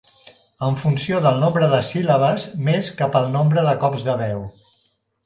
[0.67, 4.43] en funció del nombre de síl·labes més que pel nombre de cops de veu.